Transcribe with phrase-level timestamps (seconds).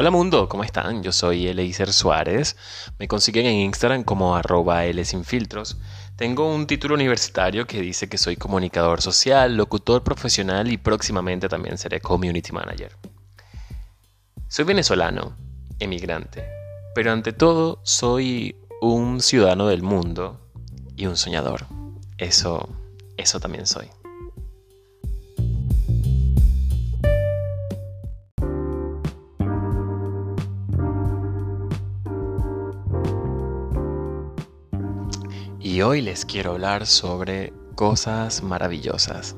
[0.00, 1.02] Hola mundo, ¿cómo están?
[1.02, 2.56] Yo soy Eleiser Suárez.
[2.98, 4.80] Me consiguen en Instagram como arroba.
[6.16, 11.76] Tengo un título universitario que dice que soy comunicador social, locutor profesional y próximamente también
[11.76, 12.96] seré community manager.
[14.48, 15.36] Soy venezolano,
[15.78, 16.48] emigrante,
[16.94, 20.40] pero ante todo soy un ciudadano del mundo
[20.96, 21.66] y un soñador.
[22.16, 22.70] Eso,
[23.18, 23.90] eso también soy.
[35.70, 39.36] Y hoy les quiero hablar sobre cosas maravillosas.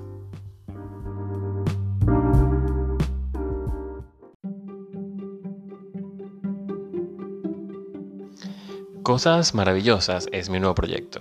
[9.03, 11.21] Cosas Maravillosas es mi nuevo proyecto.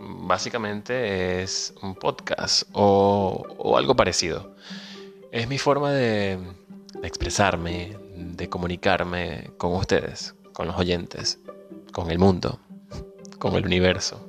[0.00, 4.56] Básicamente es un podcast o, algo parecido.
[5.30, 6.36] Es mi forma de,
[7.00, 11.38] de expresarme, de comunicarme con ustedes, con los oyentes,
[11.92, 12.58] con el mundo,
[13.38, 14.27] con el universo.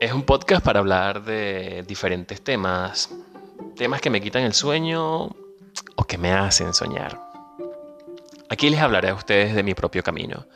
[0.00, 3.10] Es un podcast para hablar de diferentes temas,
[3.74, 7.20] temas que me quitan el sueño o que me hacen soñar.
[8.48, 10.46] Aquí les hablaré a ustedes de mi propio camino,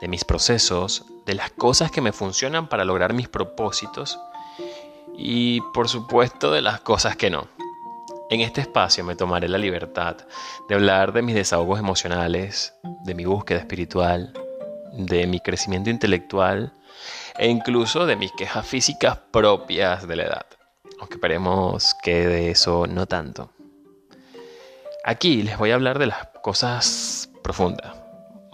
[0.00, 4.18] de mis procesos, de las cosas que me funcionan para lograr mis propósitos
[5.16, 7.46] y por supuesto de las cosas que no.
[8.30, 10.16] En este espacio me tomaré la libertad
[10.68, 12.74] de hablar de mis desahogos emocionales,
[13.04, 14.32] de mi búsqueda espiritual,
[14.92, 16.72] de mi crecimiento intelectual
[17.38, 20.46] e incluso de mis quejas físicas propias de la edad.
[20.98, 23.50] Aunque esperemos que de eso no tanto.
[25.04, 27.94] Aquí les voy a hablar de las cosas profundas,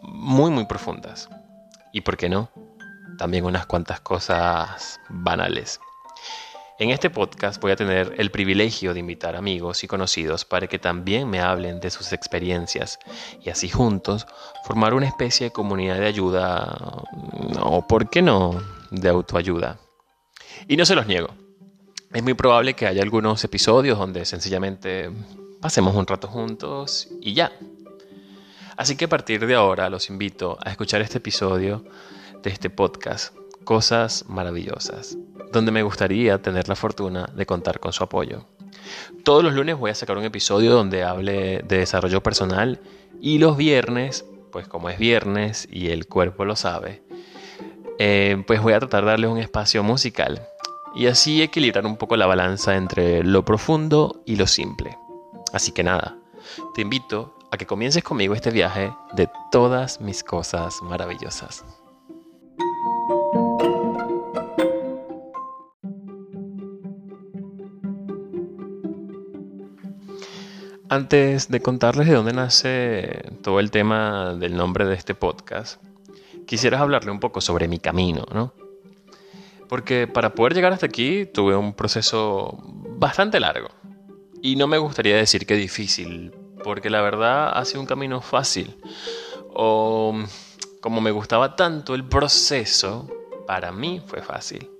[0.03, 1.29] muy muy profundas.
[1.93, 2.51] Y por qué no,
[3.19, 5.81] también unas cuantas cosas banales.
[6.77, 10.81] En este podcast voy a tener el privilegio de invitar amigos y conocidos para que
[10.81, 12.99] también me hablen de sus experiencias
[13.41, 14.27] y así juntos
[14.65, 17.05] formar una especie de comunidad de ayuda
[17.63, 19.79] o, por qué no, de autoayuda.
[20.67, 21.29] Y no se los niego.
[22.13, 25.13] Es muy probable que haya algunos episodios donde sencillamente
[25.61, 27.53] pasemos un rato juntos y ya.
[28.77, 31.85] Así que a partir de ahora los invito a escuchar este episodio
[32.43, 33.33] de este podcast
[33.65, 35.17] cosas maravillosas,
[35.53, 38.47] donde me gustaría tener la fortuna de contar con su apoyo.
[39.25, 42.81] Todos los lunes voy a sacar un episodio donde hable de desarrollo personal
[43.21, 47.03] y los viernes, pues como es viernes y el cuerpo lo sabe,
[47.99, 50.47] eh, pues voy a tratar de darles un espacio musical
[50.95, 54.97] y así equilibrar un poco la balanza entre lo profundo y lo simple.
[55.53, 56.17] Así que nada,
[56.75, 61.65] te invito a que comiences conmigo este viaje de todas mis cosas maravillosas.
[70.95, 75.83] Antes de contarles de dónde nace todo el tema del nombre de este podcast,
[76.47, 78.53] quisiera hablarle un poco sobre mi camino, ¿no?
[79.69, 83.71] Porque para poder llegar hasta aquí tuve un proceso bastante largo.
[84.41, 86.31] Y no me gustaría decir que difícil,
[86.63, 88.81] porque la verdad ha sido un camino fácil.
[89.53, 90.15] O
[90.81, 93.09] como me gustaba tanto el proceso,
[93.49, 94.71] para mí fue fácil.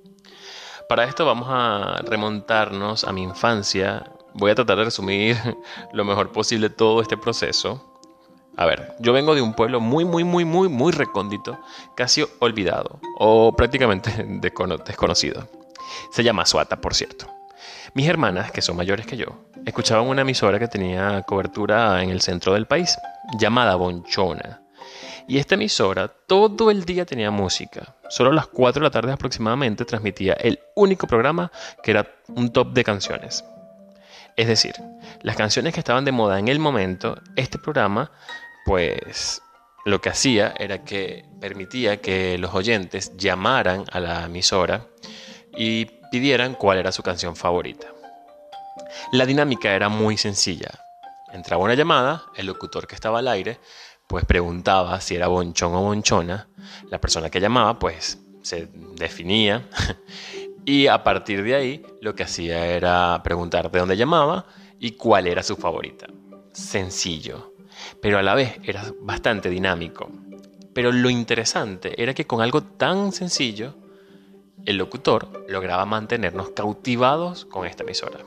[0.89, 5.37] Para esto vamos a remontarnos a mi infancia voy a tratar de resumir
[5.93, 7.91] lo mejor posible todo este proceso.
[8.57, 11.59] A ver, yo vengo de un pueblo muy, muy, muy, muy, muy recóndito,
[11.97, 15.49] casi olvidado o prácticamente desconocido.
[16.13, 17.27] Se llama Suata, por cierto.
[17.95, 19.27] Mis hermanas, que son mayores que yo,
[19.65, 22.97] escuchaban una emisora que tenía cobertura en el centro del país,
[23.39, 24.63] llamada Bonchona.
[25.27, 27.95] Y esta emisora todo el día tenía música.
[28.09, 31.51] Solo a las 4 de la tarde aproximadamente transmitía el único programa
[31.83, 33.45] que era un top de canciones.
[34.37, 34.75] Es decir,
[35.23, 38.11] las canciones que estaban de moda en el momento, este programa,
[38.65, 39.43] pues
[39.85, 44.87] lo que hacía era que permitía que los oyentes llamaran a la emisora
[45.57, 47.89] y pidieran cuál era su canción favorita.
[49.13, 50.71] La dinámica era muy sencilla.
[51.33, 53.59] Entraba una llamada, el locutor que estaba al aire
[54.07, 56.49] pues preguntaba si era bonchón o bonchona,
[56.91, 59.67] la persona que llamaba pues se definía
[60.65, 64.47] Y a partir de ahí lo que hacía era preguntar de dónde llamaba
[64.79, 66.07] y cuál era su favorita.
[66.53, 67.55] Sencillo,
[68.01, 70.11] pero a la vez era bastante dinámico.
[70.73, 73.75] Pero lo interesante era que con algo tan sencillo,
[74.65, 78.21] el locutor lograba mantenernos cautivados con esta emisora.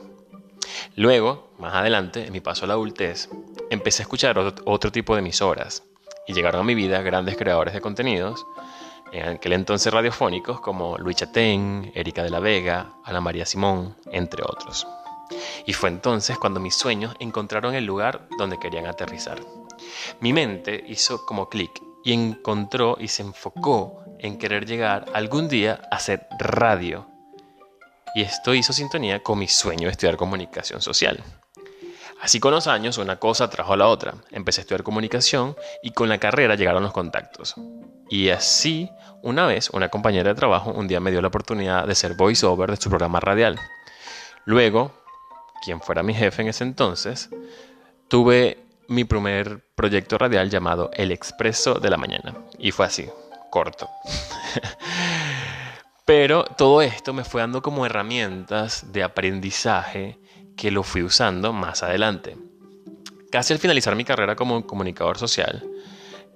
[0.96, 3.28] Luego, más adelante, en mi paso a la adultez,
[3.70, 5.82] empecé a escuchar otro, tipo de emisoras
[6.26, 8.46] y llegaron a mi vida grandes creadores de contenidos
[9.12, 14.42] en aquel entonces radiofónicos como Luis Chatén, Erika de la Vega, Ana María Simón, entre
[14.42, 14.86] otros.
[15.66, 19.40] Y fue entonces cuando mis sueños encontraron el lugar donde querían aterrizar.
[20.20, 25.80] Mi mente hizo como clic y encontró y se enfocó en querer llegar algún día
[25.90, 27.06] a hacer radio.
[28.14, 31.22] Y esto hizo sintonía con mi sueño de estudiar comunicación social.
[32.20, 34.14] Así con los años una cosa trajo a la otra.
[34.30, 37.54] Empecé a estudiar comunicación y con la carrera llegaron los contactos.
[38.08, 38.90] Y así,
[39.22, 42.70] una vez, una compañera de trabajo un día me dio la oportunidad de ser voiceover
[42.70, 43.58] de su programa radial.
[44.44, 44.92] Luego,
[45.62, 47.28] quien fuera mi jefe en ese entonces,
[48.08, 52.34] tuve mi primer proyecto radial llamado El Expreso de la Mañana.
[52.58, 53.06] Y fue así,
[53.50, 53.88] corto.
[56.06, 60.18] Pero todo esto me fue dando como herramientas de aprendizaje
[60.56, 62.38] que lo fui usando más adelante.
[63.30, 65.62] Casi al finalizar mi carrera como comunicador social,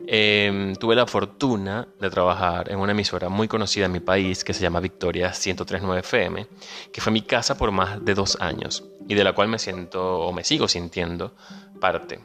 [0.07, 4.55] em, tuve la fortuna de trabajar en una emisora muy conocida en mi país que
[4.55, 6.47] se llama Victoria 1039 FM,
[6.93, 10.21] que fue mi casa por más de dos años y de la cual me siento
[10.21, 11.35] o me sigo sintiendo
[11.81, 12.21] parte.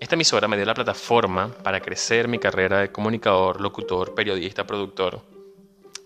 [0.00, 5.20] Esta emisora me dio la plataforma para crecer mi carrera de comunicador, locutor, periodista, productor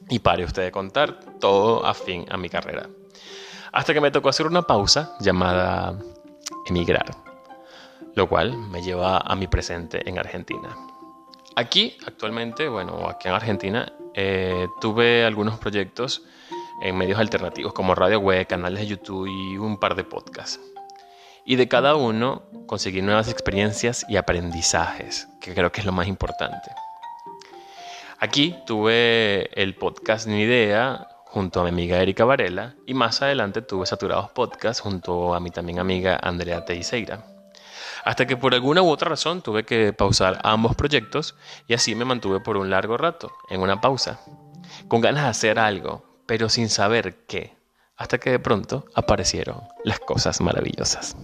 [0.08, 2.88] y pare usted de contar todo afín a mi carrera
[3.74, 5.98] hasta que me tocó hacer una pausa llamada
[6.64, 7.06] emigrar,
[8.14, 10.76] lo cual me lleva a mi presente en Argentina.
[11.56, 16.22] Aquí, actualmente, bueno, aquí en Argentina, eh, tuve algunos proyectos
[16.82, 20.60] en medios alternativos como radio web, canales de YouTube y un par de podcasts.
[21.44, 26.08] Y de cada uno conseguí nuevas experiencias y aprendizajes, que creo que es lo más
[26.08, 26.70] importante.
[28.18, 33.60] Aquí tuve el podcast Ni Idea, junto a mi amiga Erika Varela y más adelante
[33.60, 37.33] tuve Saturados Podcast junto a mi también amiga Andrea Teixeira.
[38.04, 41.34] Hasta que por alguna u otra razón tuve que pausar ambos proyectos
[41.66, 44.20] y así me mantuve por un largo rato, en una pausa,
[44.88, 47.56] con ganas de hacer algo, pero sin saber qué,
[47.96, 51.16] hasta que de pronto aparecieron las cosas maravillosas.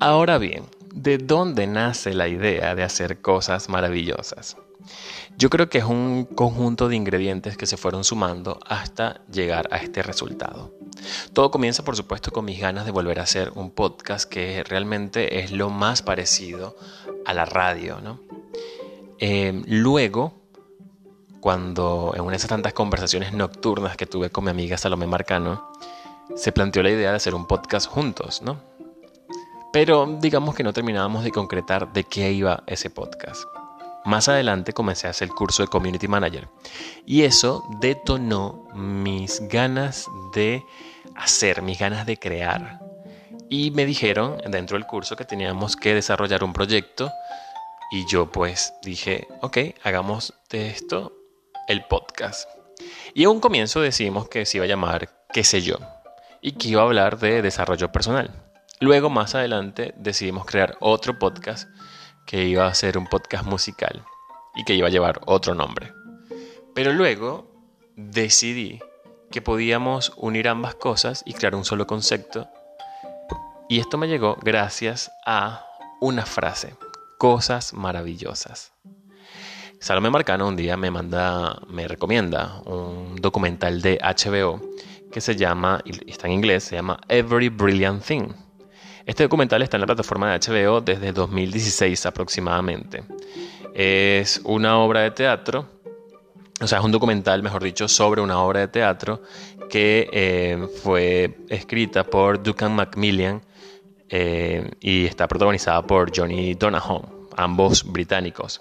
[0.00, 0.64] Ahora bien,
[0.94, 4.56] ¿De dónde nace la idea de hacer cosas maravillosas?
[5.36, 9.78] Yo creo que es un conjunto de ingredientes que se fueron sumando hasta llegar a
[9.78, 10.72] este resultado.
[11.32, 15.40] Todo comienza, por supuesto, con mis ganas de volver a hacer un podcast que realmente
[15.40, 16.76] es lo más parecido
[17.24, 17.98] a la radio.
[19.18, 20.34] Em, luego,
[21.40, 25.72] cuando en una de esas tantas conversaciones nocturnas que tuve con mi amiga Salomé Marcano,
[26.36, 28.60] se planteó la idea de hacer un podcast juntos, ¿no?
[29.72, 33.44] Pero digamos que no terminábamos de concretar de qué iba ese podcast.
[34.04, 36.48] Más adelante comencé a hacer el curso de Community Manager
[37.06, 40.64] y eso detonó mis ganas de
[41.14, 42.80] hacer, mis ganas de crear.
[43.48, 47.12] Y me dijeron dentro del curso que teníamos que desarrollar un proyecto
[47.92, 51.12] y yo pues dije, ok, hagamos de esto
[51.68, 52.48] el podcast.
[53.14, 55.76] Y en un comienzo decidimos que se iba a llamar qué sé yo
[56.40, 58.30] y que iba a hablar de desarrollo personal.
[58.80, 61.68] Luego, más adelante, decidimos crear otro podcast
[62.26, 64.04] que iba a ser un podcast musical
[64.54, 65.92] y que iba a llevar otro nombre.
[66.74, 67.50] Pero luego
[67.96, 68.80] decidí
[69.30, 72.48] que podíamos unir ambas cosas y crear un solo concepto.
[73.68, 75.66] Y esto me llegó gracias a
[76.00, 76.74] una frase,
[77.18, 78.72] cosas maravillosas.
[79.80, 84.60] Salomé Marcano un día me manda, me recomienda un documental de HBO
[85.10, 88.28] que se llama, está en inglés, se llama Every Brilliant Thing
[89.06, 93.02] este documental está en la plataforma de HBO desde 2016 aproximadamente.
[93.74, 95.66] Es una obra de teatro,
[96.60, 99.22] o sea, es un documental, mejor dicho, sobre una obra de teatro
[99.68, 103.42] que eh, fue escrita por Duncan Macmillan
[104.08, 107.02] eh, y está protagonizada por Johnny Donahoe,
[107.36, 108.60] ambos británicos.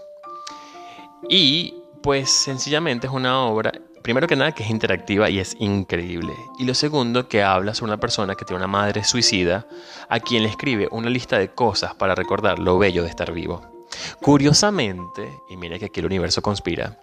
[1.29, 6.33] Y pues sencillamente es una obra Primero que nada que es interactiva y es increíble.
[6.57, 9.67] Y lo segundo que habla sobre una persona que tiene una madre suicida
[10.09, 13.85] a quien le escribe una lista de cosas para recordar lo bello de estar vivo.
[14.21, 16.97] Curiosamente, y mire que aquí el universo conspira,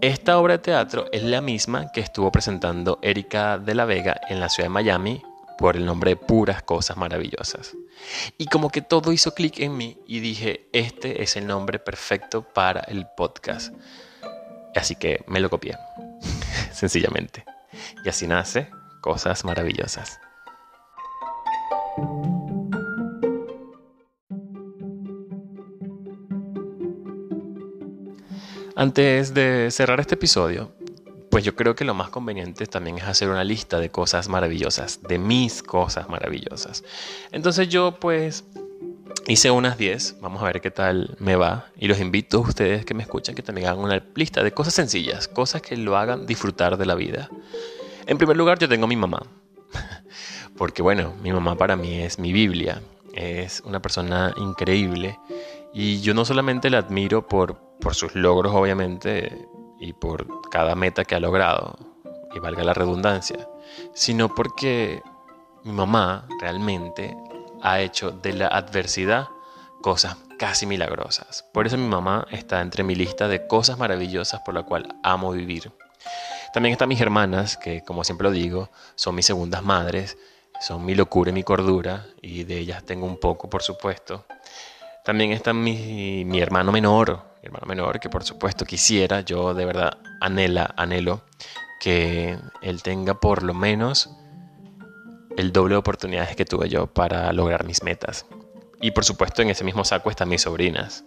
[0.00, 4.40] esta obra de teatro es la misma que estuvo presentando Erika de la Vega en
[4.40, 5.22] la ciudad de Miami
[5.58, 7.76] por el nombre de Puras Cosas Maravillosas.
[8.38, 12.42] Y como que todo hizo clic en mí y dije, este es el nombre perfecto
[12.42, 13.74] para el podcast.
[14.74, 15.76] Así que me lo copié,
[16.72, 17.44] sencillamente.
[18.04, 18.68] Y así nace
[19.00, 20.20] Cosas Maravillosas.
[28.76, 30.72] Antes de cerrar este episodio,
[31.30, 35.02] pues yo creo que lo más conveniente también es hacer una lista de cosas maravillosas,
[35.02, 36.82] de mis cosas maravillosas.
[37.30, 38.44] Entonces yo pues
[39.30, 41.66] Hice unas 10, vamos a ver qué tal me va.
[41.78, 44.74] Y los invito a ustedes que me escuchan que también hagan una lista de cosas
[44.74, 47.30] sencillas, cosas que lo hagan disfrutar de la vida.
[48.08, 49.22] En primer lugar, yo tengo a mi mamá.
[50.58, 52.82] Porque bueno, mi mamá para mí es mi Biblia.
[53.14, 55.16] Es una persona increíble.
[55.72, 59.46] Y yo no solamente la admiro por, por sus logros, obviamente,
[59.78, 61.78] y por cada meta que ha logrado,
[62.34, 63.48] y valga la redundancia,
[63.94, 65.02] sino porque
[65.62, 67.16] mi mamá realmente
[67.62, 69.28] ha hecho de la adversidad
[69.82, 71.44] cosas casi milagrosas.
[71.52, 75.32] Por eso mi mamá está entre mi lista de cosas maravillosas por la cual amo
[75.32, 75.70] vivir.
[76.52, 80.16] También están mis hermanas, que como siempre lo digo, son mis segundas madres,
[80.60, 84.24] son mi locura y mi cordura, y de ellas tengo un poco, por supuesto.
[85.04, 89.64] También está mi, mi hermano menor, mi hermano menor, que por supuesto quisiera, yo de
[89.64, 91.22] verdad anhela, anhelo
[91.80, 94.10] que él tenga por lo menos
[95.40, 98.26] el doble de oportunidades que tuve yo para lograr mis metas.
[98.80, 101.04] Y por supuesto en ese mismo saco están mis sobrinas.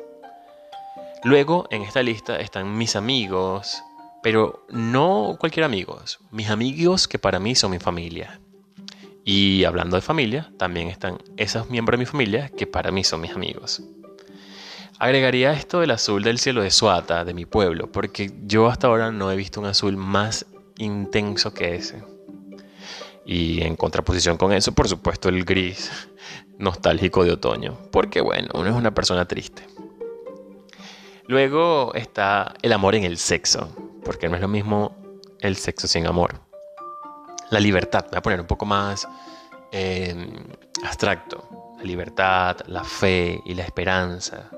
[1.24, 3.82] Luego en esta lista están mis amigos,
[4.22, 8.42] pero no cualquier amigos, mis amigos que para mí son mi familia.
[9.24, 13.22] Y hablando de familia, también están esos miembros de mi familia que para mí son
[13.22, 13.82] mis amigos.
[15.00, 19.12] Agregaría esto del azul del cielo de Suata, de mi pueblo, porque yo hasta ahora
[19.12, 20.46] no he visto un azul más
[20.78, 22.13] intenso que ese.
[23.26, 25.92] Y en contraposición con eso, por supuesto, el gris
[26.58, 27.78] nostálgico de otoño.
[27.92, 29.66] Porque bueno, uno es una persona triste.
[31.28, 33.70] Luego está el amor en el sexo.
[34.04, 34.96] Porque no es lo mismo
[35.40, 36.42] el sexo sin amor.
[37.50, 39.08] La libertad, voy a poner un poco más
[39.72, 40.46] em,
[40.84, 41.76] abstracto.
[41.78, 44.50] La libertad, la fe y la esperanza.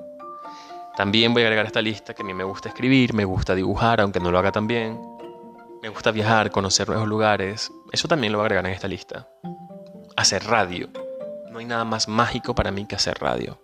[0.96, 4.00] También voy a agregar esta lista que a mí me gusta escribir, me gusta dibujar,
[4.00, 5.15] aunque no lo haga tan bien.
[5.86, 7.72] Me gusta viajar, conocer nuevos lugares.
[7.92, 9.30] Eso también lo voy a agregar en esta lista.
[10.18, 10.90] Hacer radio.
[11.52, 13.62] No hay nada más mágico para mí que hacer radio.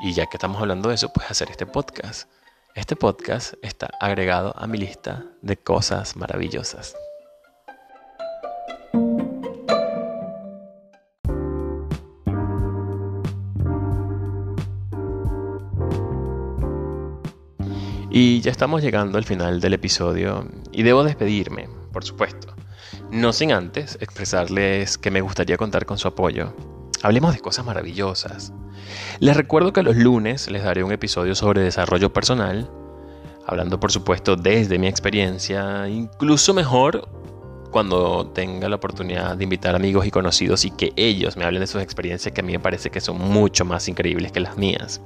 [0.00, 2.30] Y ya que estamos hablando de eso, pues hacer este podcast.
[2.76, 6.94] Este podcast está agregado a mi lista de cosas maravillosas.
[18.16, 22.54] Y ya estamos llegando al final del episodio y debo despedirme, por supuesto.
[23.10, 26.54] No sin antes expresarles que me gustaría contar con su apoyo.
[27.02, 28.52] Hablemos de cosas maravillosas.
[29.18, 32.70] Les recuerdo que los lunes les daré un episodio sobre desarrollo personal,
[33.48, 37.08] hablando por supuesto desde mi experiencia, incluso mejor
[37.72, 41.66] cuando tenga la oportunidad de invitar amigos y conocidos y que ellos me hablen de
[41.66, 45.00] sus experiencias que a mí me parece que son mucho más increíbles que las mías.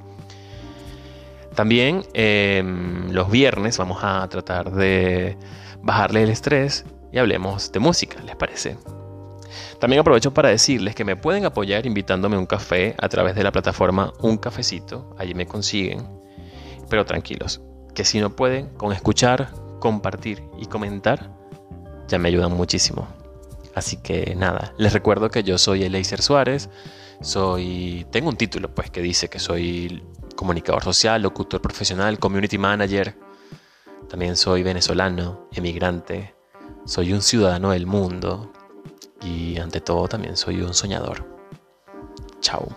[1.59, 5.37] También em, los viernes vamos a tratar de
[5.83, 8.79] bajarle el estrés y hablemos de música, ¿les parece?
[9.81, 13.43] También aprovecho para decirles que me pueden apoyar invitándome a un café a través de
[13.43, 16.07] la plataforma Un Cafecito, allí me consiguen.
[16.89, 17.61] Pero tranquilos,
[17.93, 19.51] que si no pueden, con escuchar,
[19.81, 21.33] compartir y comentar,
[22.07, 23.09] ya me ayudan muchísimo.
[23.75, 26.71] Así que nada, les recuerdo que yo soy Eleiser Suárez,
[27.21, 30.05] soy tengo un título pues que dice que soy
[30.39, 33.19] comunicador social, locutor profesional, community manager.
[34.09, 36.37] También soy venezolano, emigrante,
[36.85, 38.53] soy un ciudadano del mundo
[39.21, 41.27] y ante todo también soy un soñador.
[42.41, 42.69] Chao.